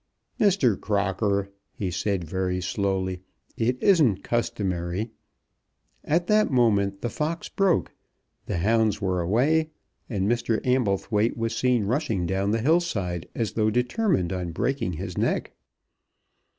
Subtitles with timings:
[0.39, 0.81] "Mr.
[0.81, 3.21] Crocker," he said very slowly,
[3.55, 5.11] "it isn't customary"
[6.15, 7.93] At that moment the fox broke,
[8.47, 9.69] the hounds were away,
[10.09, 10.59] and Mr.
[10.65, 15.53] Amblethwaite was seen rushing down the hill side, as though determined on breaking his neck.